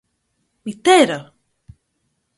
[0.63, 1.33] Μητέρα!